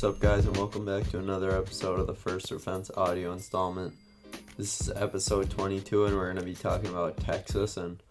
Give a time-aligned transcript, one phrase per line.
[0.00, 3.34] What's up, guys, and welcome back to another episode of the First Or Fence audio
[3.34, 3.92] installment.
[4.56, 8.02] This is episode 22, and we're going to be talking about Texas and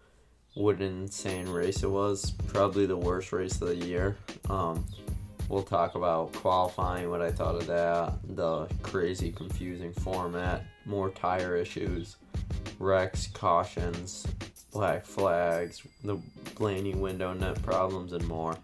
[0.54, 2.30] what an insane race it was.
[2.46, 4.16] Probably the worst race of the year.
[4.48, 4.86] Um,
[5.48, 11.56] we'll talk about qualifying, what I thought of that, the crazy, confusing format, more tire
[11.56, 12.18] issues,
[12.78, 14.28] wrecks, cautions,
[14.70, 16.20] black flags, the
[16.54, 18.56] Blaney window net problems, and more.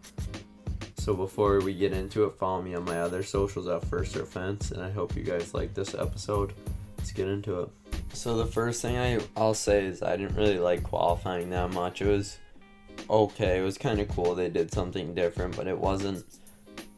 [1.07, 4.27] So before we get into it, follow me on my other socials at First Or
[4.27, 6.53] Fence, and I hope you guys like this episode.
[6.99, 7.69] Let's get into it.
[8.13, 12.03] So the first thing I I'll say is I didn't really like qualifying that much.
[12.03, 12.39] It was
[13.09, 13.61] okay.
[13.61, 14.35] It was kind of cool.
[14.35, 16.25] They did something different, but it wasn't.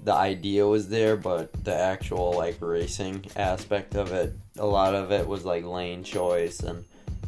[0.05, 5.13] The idea was there, but the actual like racing aspect of it, a lot of
[5.13, 6.83] it was like lane choice and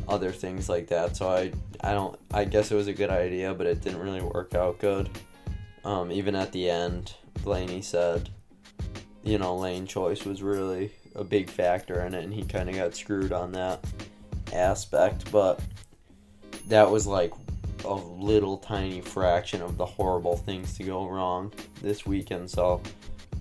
[0.08, 1.14] other things like that.
[1.14, 4.22] So I I don't I guess it was a good idea, but it didn't really
[4.22, 5.10] work out good.
[5.84, 8.28] Um, even at the end, Blaney said,
[9.22, 12.76] you know, lane choice was really a big factor in it, and he kind of
[12.76, 13.84] got screwed on that
[14.52, 15.30] aspect.
[15.30, 15.60] But
[16.68, 17.32] that was like
[17.84, 22.50] a little tiny fraction of the horrible things to go wrong this weekend.
[22.50, 22.82] So,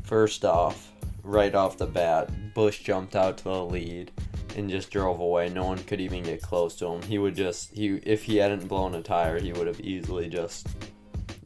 [0.04, 0.92] first off,
[1.24, 4.12] right off the bat, Busch jumped out to the lead
[4.56, 5.50] and just drove away.
[5.50, 7.02] No one could even get close to him.
[7.04, 10.68] He would just he if he hadn't blown a tire, he would have easily just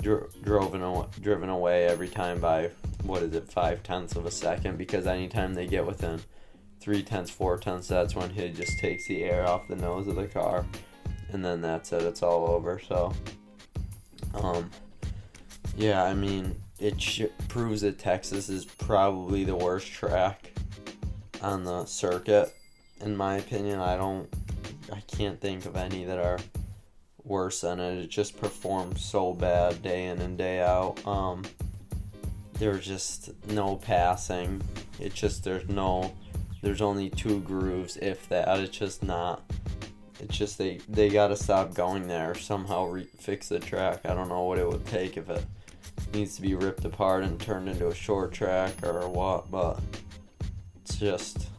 [0.04, 2.70] dro- driven driven away every time by
[3.04, 4.78] what is it five tenths of a second?
[4.78, 6.22] Because anytime they get within
[6.80, 10.16] three tenths four tenths that's when he just takes the air off the nose of
[10.16, 10.66] the car.
[11.32, 12.04] And then that's it.
[12.04, 12.80] It's all over.
[12.80, 13.14] So
[14.36, 14.70] um
[15.76, 20.52] yeah i mean it sh- proves that texas is probably the worst track
[21.42, 22.54] on the circuit
[23.02, 23.80] in my opinion.
[23.80, 24.28] I don't
[24.92, 26.40] i can't think of any that are
[27.26, 28.04] worse than it.
[28.04, 31.06] It just performed so bad day in and day out.
[31.06, 31.44] Um,
[32.54, 34.62] there's just no passing.
[35.00, 36.14] It's just there's no,
[36.62, 38.60] there's only two grooves if that.
[38.60, 39.42] It's just not.
[40.20, 42.36] It's just they they gotta stop going there.
[42.36, 44.02] Somehow re- fix the track.
[44.06, 45.44] I don't know what it would take if it
[46.14, 49.50] needs to be ripped apart and turned into a short track or what.
[49.52, 49.80] But
[50.84, 51.50] it's just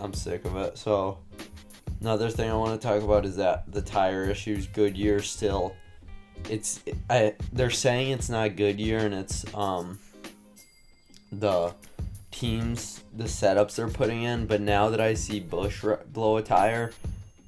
[0.00, 0.78] I'm sick of it.
[0.78, 1.18] So
[2.00, 4.66] Another thing I want to talk about is that the tire issues.
[4.66, 5.76] Goodyear still,
[6.48, 7.34] it's I.
[7.52, 9.98] They're saying it's not Goodyear and it's um.
[11.32, 11.74] The
[12.30, 16.92] teams, the setups they're putting in, but now that I see Busch blow a tire,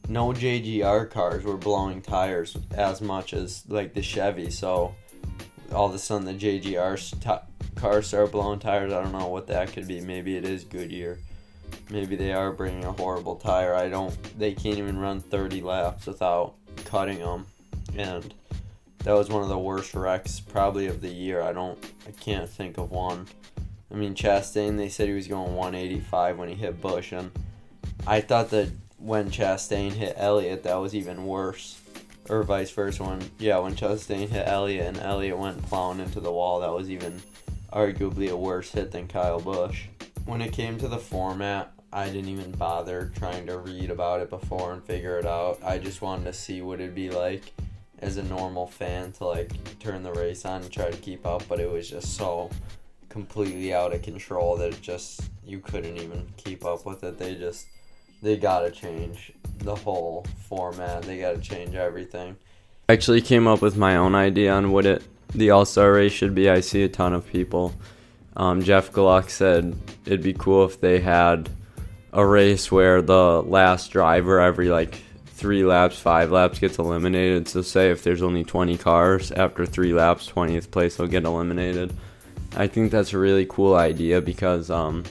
[0.09, 4.51] no JGR cars were blowing tires as much as like the Chevy.
[4.51, 4.95] So
[5.73, 8.93] all of a sudden the JGR t- cars start blowing tires.
[8.93, 10.01] I don't know what that could be.
[10.01, 11.19] Maybe it is Goodyear
[11.91, 13.75] maybe they are bringing a horrible tire.
[13.75, 14.17] I don't.
[14.39, 17.47] They can't even run 30 laps without cutting them,
[17.97, 18.35] and
[19.05, 21.43] that was one of the worst wrecks probably of the year.
[21.43, 21.79] I don't.
[22.07, 23.27] I can't think of one.
[23.91, 24.77] I mean, Chastain.
[24.77, 27.31] They said he was going 185 when he hit Busch, and
[28.07, 31.79] I thought that when Chastain hit Elliott, that was even worse.
[32.29, 33.03] Or vice versa.
[33.03, 36.89] When yeah, when Chastain hit Elliott and Elliott went plowing into the wall, that was
[36.89, 37.21] even
[37.73, 39.87] arguably a worse hit than Kyle Busch
[40.25, 44.31] when it came to the format, I didn't even bother trying to read about it
[44.31, 45.61] before and figure it out.
[45.63, 47.53] I just wanted to see what it'd be like
[47.99, 51.43] as a normal fan to like turn the race on and try to keep up,
[51.49, 52.51] but it was just so
[53.09, 57.19] completely out of control that just you couldn't even keep up with it.
[57.19, 57.67] They just
[58.23, 61.03] they gotta change the whole format.
[61.03, 62.37] They gotta change everything.
[62.89, 65.03] I actually came up with my own idea on what it
[65.35, 66.49] the All Star race should be.
[66.49, 67.75] I see a ton of people
[68.37, 69.77] um, Jeff Gluck said
[70.07, 71.51] it'd be cool if they had
[72.13, 77.49] a race where the last driver every like three laps, five laps gets eliminated.
[77.49, 81.93] So say if there's only 20 cars after three laps, 20th place will get eliminated.
[82.55, 85.05] I think that's a really cool idea because, um,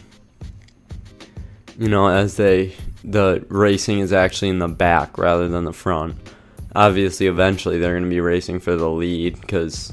[1.78, 2.74] you know, as they
[3.04, 6.16] the racing is actually in the back rather than the front.
[6.76, 9.92] Obviously, eventually they're going to be racing for the lead because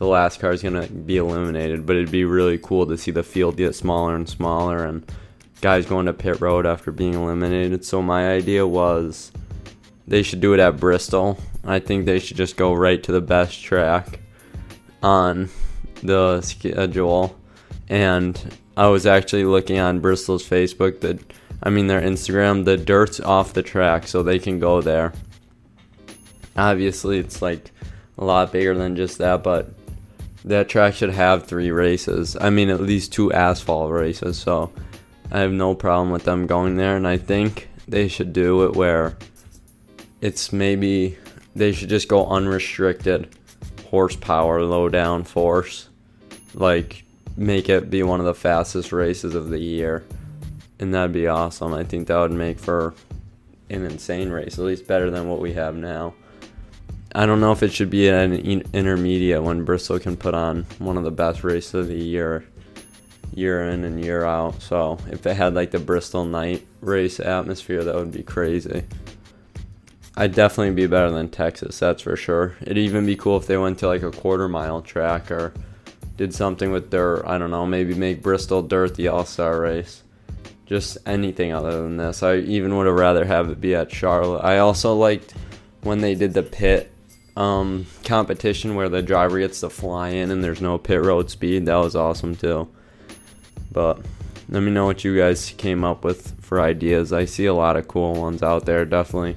[0.00, 3.10] the last car is going to be eliminated, but it'd be really cool to see
[3.10, 5.04] the field get smaller and smaller and
[5.60, 7.84] guys going to pit road after being eliminated.
[7.84, 9.30] So my idea was
[10.08, 11.38] they should do it at Bristol.
[11.64, 14.20] I think they should just go right to the best track
[15.02, 15.50] on
[16.02, 17.38] the schedule.
[17.90, 21.20] And I was actually looking on Bristol's Facebook that
[21.62, 25.12] I mean their Instagram, the dirt's off the track so they can go there.
[26.56, 27.70] Obviously it's like
[28.16, 29.74] a lot bigger than just that, but
[30.44, 32.36] that track should have three races.
[32.40, 34.38] I mean, at least two asphalt races.
[34.38, 34.72] So
[35.30, 36.96] I have no problem with them going there.
[36.96, 39.16] And I think they should do it where
[40.20, 41.18] it's maybe
[41.54, 43.28] they should just go unrestricted
[43.90, 45.88] horsepower, low down force.
[46.54, 47.04] Like
[47.36, 50.04] make it be one of the fastest races of the year.
[50.78, 51.74] And that'd be awesome.
[51.74, 52.94] I think that would make for
[53.68, 56.14] an insane race, at least better than what we have now.
[57.12, 58.32] I don't know if it should be an
[58.72, 62.44] intermediate when Bristol can put on one of the best races of the year,
[63.34, 64.62] year in and year out.
[64.62, 68.84] So if it had like the Bristol night race atmosphere, that would be crazy.
[70.16, 72.54] I'd definitely be better than Texas, that's for sure.
[72.60, 75.52] It'd even be cool if they went to like a quarter mile track or
[76.16, 80.02] did something with their, I don't know, maybe make Bristol dirt the All Star race.
[80.66, 82.22] Just anything other than this.
[82.22, 84.44] I even would have rather have it be at Charlotte.
[84.44, 85.34] I also liked
[85.82, 86.89] when they did the pit
[87.36, 91.66] um, competition where the driver gets to fly in and there's no pit road speed.
[91.66, 92.68] That was awesome too.
[93.72, 94.00] But
[94.48, 97.12] let me know what you guys came up with for ideas.
[97.12, 98.84] I see a lot of cool ones out there.
[98.84, 99.36] Definitely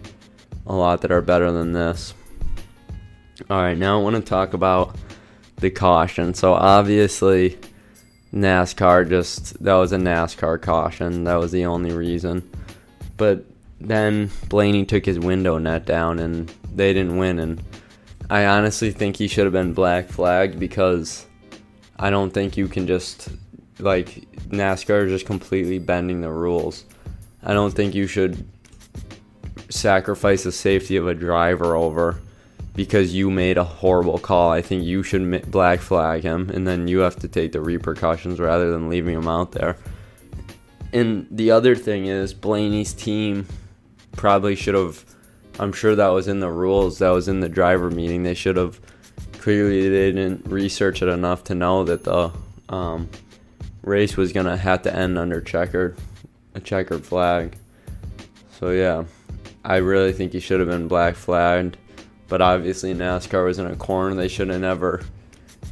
[0.66, 2.14] a lot that are better than this.
[3.50, 4.96] All right, now I want to talk about
[5.58, 6.34] the caution.
[6.34, 7.58] So obviously,
[8.34, 11.26] NASCAR just that was a NASCAR caution.
[11.26, 12.50] That was the only reason.
[13.18, 13.46] But
[13.80, 17.62] then Blaney took his window net down and they didn't win and
[18.30, 21.26] I honestly think he should have been black flagged because
[21.98, 23.30] I don't think you can just
[23.80, 26.86] like NASCAR is just completely bending the rules.
[27.44, 28.48] I don't think you should
[29.70, 32.20] sacrifice the safety of a driver over
[32.76, 34.52] because you made a horrible call.
[34.52, 38.40] I think you should black flag him and then you have to take the repercussions
[38.40, 39.78] rather than leaving him out there.
[40.92, 43.48] And the other thing is Blaney's team
[44.16, 45.04] probably should have
[45.60, 48.24] I'm sure that was in the rules, that was in the driver meeting.
[48.24, 48.80] They should have
[49.34, 52.32] clearly they didn't research it enough to know that the
[52.70, 53.10] um,
[53.84, 55.98] race was gonna have to end under checkered
[56.56, 57.56] a checkered flag.
[58.60, 59.04] So yeah,
[59.64, 61.78] I really think he should have been black flagged,
[62.28, 64.16] but obviously NASCAR was in a corner.
[64.16, 65.04] They should have never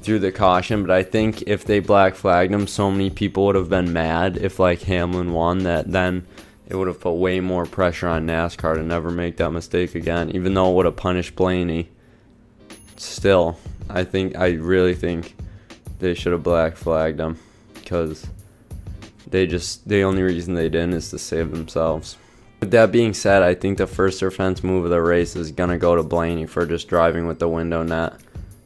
[0.01, 0.81] threw the caution.
[0.81, 4.37] But I think if they black flagged him, so many people would have been mad
[4.37, 6.25] if like Hamlin won that then
[6.71, 10.29] it would have put way more pressure on NASCAR to never make that mistake again,
[10.31, 11.89] even though it would have punished Blaney.
[12.95, 13.59] Still,
[13.89, 15.35] I think I really think
[15.99, 17.37] they should have black flagged him
[17.73, 18.25] because
[19.27, 22.15] they just the only reason they didn't is to save themselves.
[22.61, 25.51] With that being said, I think the first or fence move of the race is
[25.51, 28.13] gonna go to Blaney for just driving with the window net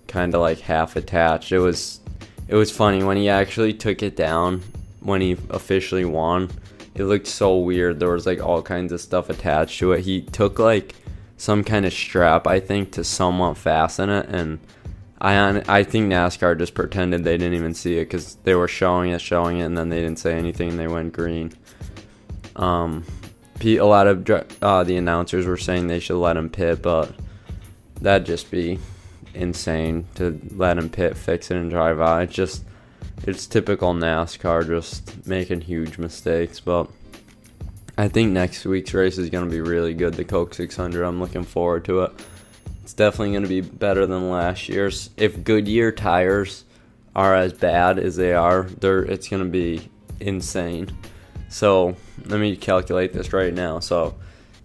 [0.08, 1.52] kind of like half attached.
[1.52, 2.02] It was
[2.48, 4.62] it was funny when he actually took it down
[5.00, 6.52] when he officially won
[6.96, 8.00] it looked so weird.
[8.00, 10.02] There was like all kinds of stuff attached to it.
[10.02, 10.96] He took like
[11.38, 14.60] some kind of strap, I think, to somewhat fasten it, and
[15.20, 19.12] I I think NASCAR just pretended they didn't even see it because they were showing
[19.12, 20.70] it, showing it, and then they didn't say anything.
[20.70, 21.52] and They went green.
[22.56, 23.04] Um,
[23.64, 24.30] a lot of
[24.62, 27.14] uh, the announcers were saying they should let him pit, but
[28.00, 28.80] that'd just be
[29.34, 32.24] insane to let him pit, fix it, and drive out.
[32.24, 32.64] It's just
[33.24, 36.90] it's typical NASCAR just making huge mistakes, but
[37.98, 40.16] I think next week's race is going to be really good.
[40.16, 42.12] The Coke 600, I'm looking forward to it.
[42.84, 45.10] It's definitely going to be better than last year's.
[45.18, 46.66] If Goodyear tires
[47.16, 49.90] are as bad as they are, they're, it's going to be
[50.20, 50.96] insane.
[51.50, 51.96] So
[52.26, 53.80] let me calculate this right now.
[53.80, 54.16] So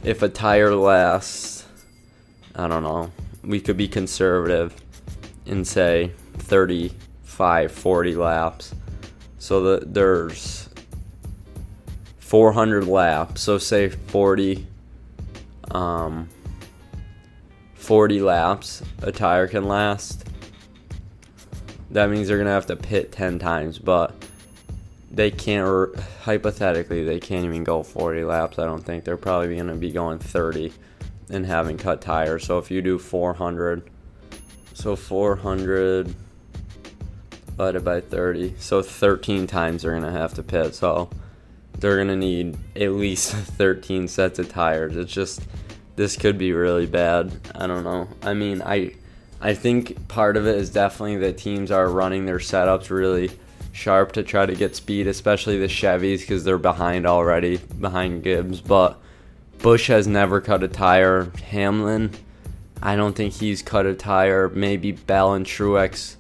[0.03, 1.65] if a tire lasts,
[2.57, 3.13] I don't know,
[3.45, 4.75] we could be conservative
[5.47, 6.93] and say 30
[7.41, 8.75] 35, 40 laps.
[9.39, 10.69] So the, there's
[12.19, 13.41] 400 laps.
[13.41, 14.67] So say 40,
[15.71, 16.29] um,
[17.77, 20.27] 40 laps a tire can last.
[21.93, 24.15] That means they're gonna have to pit 10 times, but
[25.11, 25.97] they can't.
[26.23, 28.59] Hypothetically, they can't even go 40 laps.
[28.59, 30.75] I don't think they're probably gonna be going 30
[31.31, 32.45] and having cut tires.
[32.45, 33.91] So if you do 400,
[34.75, 36.15] so 400
[37.61, 38.55] divided by 30.
[38.59, 40.75] So 13 times they're going to have to pit.
[40.75, 41.11] So
[41.79, 44.97] they're going to need at least 13 sets of tires.
[44.97, 45.43] It's just
[45.97, 47.33] this could be really bad.
[47.55, 48.09] I don't know.
[48.23, 48.95] I mean, I
[49.43, 53.31] I think part of it is definitely that teams are running their setups really
[53.73, 58.61] sharp to try to get speed, especially the Chevys because they're behind already, behind Gibbs.
[58.61, 58.99] But
[59.59, 61.31] Busch has never cut a tire.
[61.51, 62.13] Hamlin,
[62.83, 64.49] I don't think he's cut a tire.
[64.49, 66.17] Maybe Bell and Truex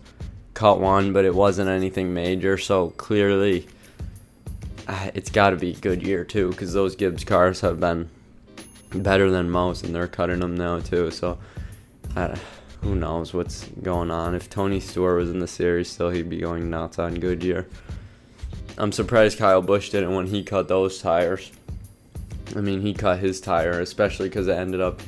[0.60, 2.58] cut one, but it wasn't anything major.
[2.58, 3.66] So clearly,
[4.86, 8.10] uh, it's got to be Goodyear too, because those Gibbs cars have been
[8.94, 11.10] better than most, and they're cutting them now too.
[11.12, 11.38] So
[12.14, 12.36] uh,
[12.82, 14.34] who knows what's going on?
[14.34, 17.66] If Tony Stewart was in the series, still he'd be going nuts on Goodyear.
[18.76, 21.50] I'm surprised Kyle Busch didn't when he cut those tires.
[22.54, 25.00] I mean, he cut his tire, especially because it ended up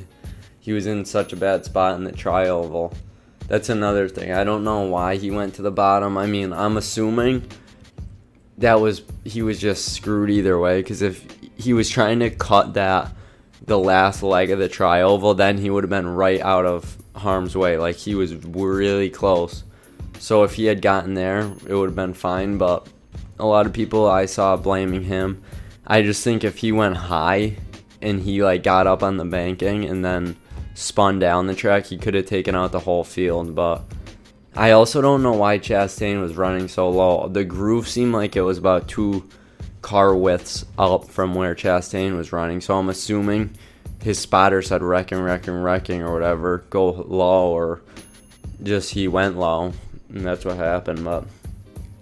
[0.60, 2.94] he was in such a bad spot in the tri oval
[3.48, 4.32] That's another thing.
[4.32, 6.16] I don't know why he went to the bottom.
[6.16, 7.46] I mean, I'm assuming
[8.58, 12.74] that was he was just screwed either way because if he was trying to cut
[12.74, 13.12] that
[13.64, 17.56] the last leg of the trioval, then he would have been right out of harm's
[17.56, 17.76] way.
[17.76, 19.64] Like he was really close.
[20.18, 22.58] So if he had gotten there, it would have been fine.
[22.58, 22.86] But
[23.38, 25.42] a lot of people I saw blaming him.
[25.86, 27.56] I just think if he went high
[28.00, 30.36] and he like got up on the banking and then
[30.74, 33.54] spun down the track, he could have taken out the whole field.
[33.54, 33.82] But
[34.54, 37.28] I also don't know why Chastain was running so low.
[37.28, 39.28] The groove seemed like it was about two
[39.80, 42.60] car widths up from where Chastain was running.
[42.60, 43.50] So I'm assuming
[44.02, 47.82] his spotter said wrecking, wrecking, wrecking, or whatever, go low, or
[48.62, 49.72] just he went low,
[50.08, 51.04] and that's what happened.
[51.04, 51.24] But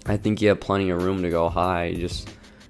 [0.06, 1.94] I think he had plenty of room to go high.
[1.94, 2.28] Just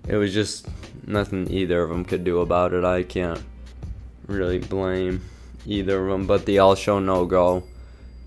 [0.09, 0.67] it was just
[1.07, 2.85] nothing either of them could do about it.
[2.85, 3.43] I can't
[4.27, 5.23] really blame
[5.67, 6.27] either of them.
[6.27, 7.65] But the all show no go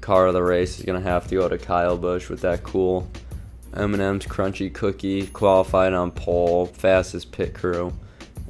[0.02, 3.10] car of the race is gonna have to go to Kyle Busch with that cool
[3.76, 7.92] M&M's crunchy cookie, qualified on pole, fastest pit crew,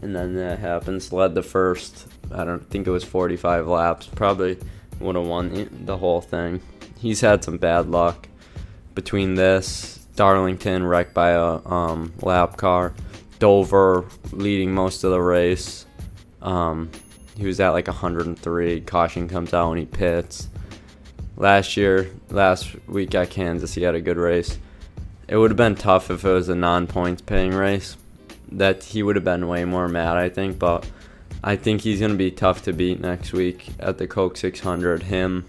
[0.01, 1.13] and then that happens.
[1.13, 4.07] Led the first, I don't think it was 45 laps.
[4.07, 4.57] Probably
[4.99, 6.61] would have won the whole thing.
[6.99, 8.27] He's had some bad luck
[8.95, 12.93] between this Darlington wrecked by a um, lap car,
[13.39, 15.85] Dover leading most of the race.
[16.41, 16.91] Um,
[17.35, 18.81] he was at like 103.
[18.81, 20.49] Caution comes out when he pits.
[21.35, 24.57] Last year, last week at Kansas, he had a good race
[25.27, 27.97] it would have been tough if it was a non-points paying race.
[28.51, 30.59] That he would have been way more mad, I think.
[30.59, 30.87] But
[31.43, 35.03] I think he's gonna be tough to beat next week at the Coke 600.
[35.03, 35.45] Him,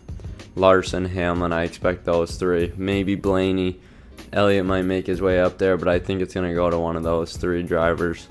[0.56, 1.52] Larson, Hamlin.
[1.52, 2.72] I expect those three.
[2.76, 3.78] Maybe Blaney.
[4.32, 6.96] Elliott might make his way up there, but I think it's gonna go to one
[6.96, 8.26] of those three drivers.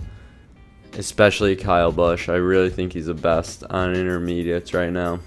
[0.97, 2.29] Especially Kyle Busch.
[2.29, 5.19] I really think he's the best on intermediates right now.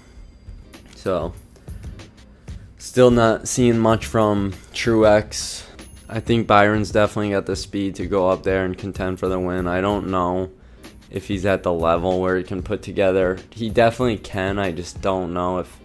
[0.95, 1.33] So,
[2.77, 5.67] still not seeing much from Truex
[6.09, 9.39] I think Byron's definitely got the speed to go up there and contend for the
[9.39, 9.67] win.
[9.67, 10.49] I don't know
[11.09, 13.37] if he's at the level where he can put together.
[13.49, 14.57] He definitely can.
[14.57, 15.79] I just don't know if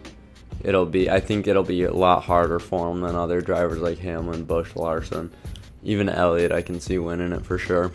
[0.62, 1.10] it'll be.
[1.10, 4.76] I think it'll be a lot harder for him than other drivers like Hamlin, Busch,
[4.76, 5.32] Larson,
[5.82, 6.52] even Elliott.
[6.52, 7.90] I can see winning it for sure.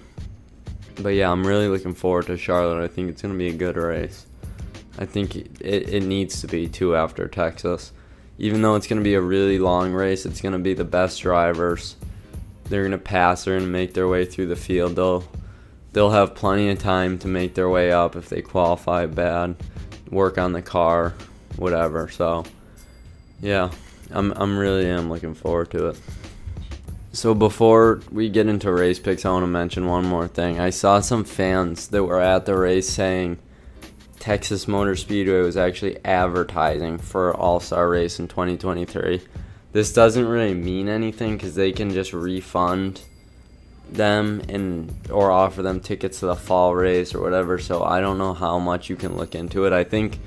[1.00, 2.84] But yeah, I'm really looking forward to Charlotte.
[2.84, 4.26] I think it's going to be a good race.
[4.98, 7.92] I think it, it needs to be too after Texas.
[8.40, 10.86] Even though it's going to be a really long race, it's going to be the
[10.86, 11.96] best drivers
[12.70, 13.46] they're gonna pass.
[13.46, 14.96] They're gonna make their way through the field.
[14.96, 15.24] They'll
[15.94, 19.56] they'll have plenty of time to make their way up if they qualify bad,
[20.10, 21.14] work on the car,
[21.56, 22.10] whatever.
[22.10, 22.46] So
[23.42, 23.72] yeah,
[24.12, 26.00] I'm I'm really am looking forward to it.
[27.18, 30.60] So before we get into race picks, I want to mention one more thing.
[30.60, 33.40] I saw some fans that were at the race saying
[34.20, 39.22] Texas Motor Speedway was actually advertising for All Star Race in 2023
[39.74, 43.02] this doesn't really mean anything because they can just refund
[43.90, 47.60] them and or offer them tickets to the fall race or whatever.
[47.60, 49.74] So I don't know how much you can look into it.
[49.74, 50.20] I think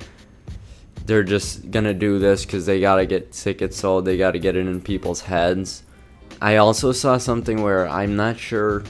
[1.05, 4.05] they're just gonna do this because they gotta get tickets sold.
[4.05, 5.83] They gotta get it in people's heads.
[6.39, 8.83] I also saw something where I'm not sure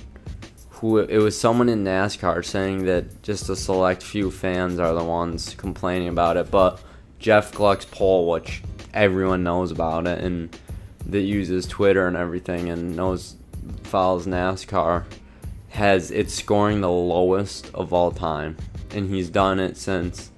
[0.70, 1.40] who it was.
[1.40, 6.38] Someone in NASCAR saying that just a select few fans are the ones complaining about
[6.38, 6.82] it, but
[7.20, 10.58] Jeff Gluck's poll, which everyone knows about it and
[11.06, 13.36] that uses Twitter and everything and knows
[13.84, 15.06] follows NASCAR
[15.70, 18.58] has it's scoring the lowest of all time
[18.92, 20.32] and he's done it since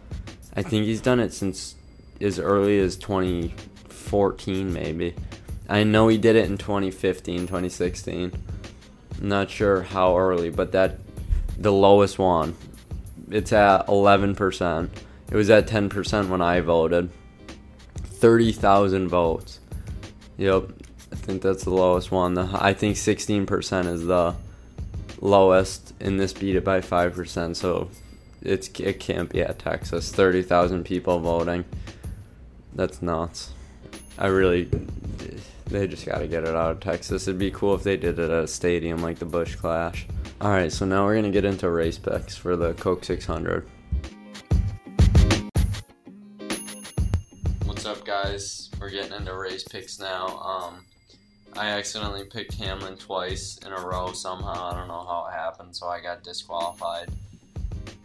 [0.56, 1.76] I think he's done it since
[2.22, 5.16] as early as 2014 maybe.
[5.74, 8.32] I know he did it in 2015, 2016.
[9.20, 11.00] I'm not sure how early, but that
[11.58, 12.56] the lowest one.
[13.32, 14.90] It's at 11%.
[15.32, 17.10] It was at 10% when I voted.
[17.96, 19.62] 30,000 votes.
[20.38, 20.70] Yep,
[21.12, 22.38] I think that's the lowest one.
[22.38, 24.36] I think 16% is the
[25.22, 27.56] lowest, and this beat it by 5%.
[27.56, 27.90] So
[28.44, 30.12] it's it can't be at Texas.
[30.12, 31.66] 30,000 people voting.
[32.76, 33.54] That's nuts.
[34.20, 34.70] I really,
[35.66, 37.28] they just got to get it out of Texas.
[37.28, 40.06] It'd be cool if they did it at a stadium like the Busch Clash.
[40.42, 43.66] All right, so now we're gonna get into race picks for the Coke 600.
[47.64, 48.70] What's up, guys.
[48.80, 50.38] We're getting into race picks now.
[50.40, 50.86] Um,
[51.56, 54.72] I accidentally picked Hamlin twice in a row somehow.
[54.72, 57.10] I don't know how it happened, so I got disqualified.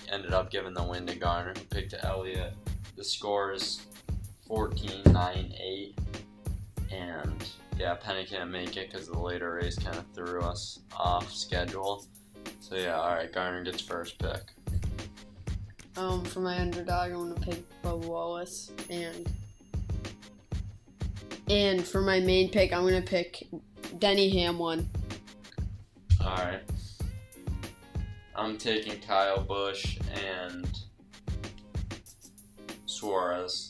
[0.08, 2.54] Ended up giving the win to Garner, who picked Elliott.
[2.96, 3.82] The score is
[4.46, 5.98] 14 9 8.
[6.90, 11.33] And yeah, Penny can't make it because the later race kind of threw us off
[11.33, 12.04] schedule.
[12.61, 14.42] So yeah, alright, Garner gets first pick.
[15.97, 19.28] Um, for my underdog, I'm gonna pick Bubba Wallace, and
[21.49, 23.49] And for my main pick, I'm gonna pick
[23.99, 24.88] Denny Hamlin.
[26.21, 26.61] All right.
[28.35, 30.68] I'm taking Kyle Busch and
[32.87, 33.67] Suarez.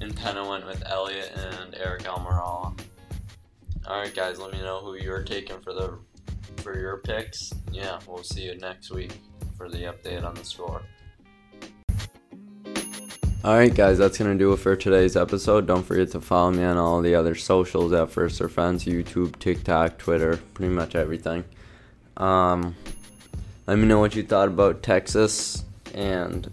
[0.00, 2.78] And Penna went with Elliott and Eric Almirola.
[3.86, 4.38] All right, guys.
[4.38, 5.98] Let me know who you're taking for the
[6.56, 7.52] for your picks.
[7.70, 9.12] Yeah, we'll see you next week
[9.56, 10.82] for the update on the score.
[13.44, 15.66] Alright, guys, that's to do it for today's episode.
[15.66, 19.36] Don't forget to follow me on all the other socials at First Or Fence YouTube,
[19.40, 21.42] TikTok, Twitter, pretty much everything.
[22.16, 22.76] Um,
[23.66, 25.64] let me know what you thought about Texas.
[25.92, 26.52] And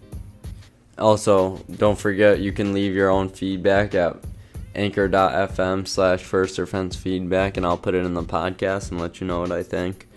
[0.99, 4.17] also, don't forget you can leave your own feedback at
[4.75, 9.39] anchor.fm slash firstorfence feedback, and I'll put it in the podcast and let you know
[9.39, 10.07] what I think.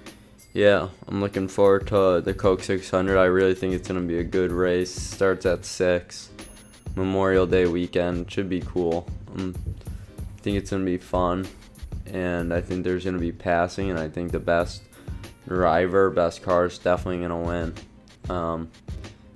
[0.53, 3.19] Yeah, I'm looking forward to the Coke 600.
[3.19, 4.93] I really think it's going to be a good race.
[4.93, 6.31] Starts at 6.
[6.95, 8.31] Memorial Day weekend.
[8.31, 9.09] Should be cool.
[9.35, 9.55] Um,
[10.19, 11.49] I think it's going to be fun.
[12.07, 14.83] And I think there's going to be passing, and I think the best
[15.49, 17.75] driver, best car is definitely going to win.
[18.29, 18.71] Um,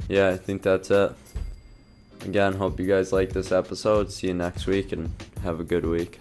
[0.09, 1.13] yeah, I think that's it.
[2.27, 4.11] Again, hope you guys like this episode.
[4.11, 5.13] See you next week, and
[5.45, 6.19] have a good week.